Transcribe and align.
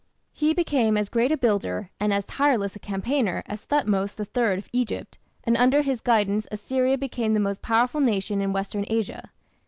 He 0.33 0.55
became 0.55 0.97
as 0.97 1.09
great 1.09 1.31
a 1.31 1.37
builder, 1.37 1.91
and 1.99 2.11
as 2.11 2.25
tireless 2.25 2.75
a 2.75 2.79
campaigner 2.79 3.43
as 3.45 3.65
Thothmes 3.67 4.15
III 4.19 4.57
of 4.57 4.67
Egypt, 4.73 5.19
and 5.43 5.55
under 5.55 5.83
his 5.83 6.01
guidance 6.01 6.47
Assyria 6.51 6.97
became 6.97 7.35
the 7.35 7.39
most 7.39 7.61
powerful 7.61 8.01
nation 8.01 8.41
in 8.41 8.51
Western 8.51 8.85
Asia. 8.87 9.29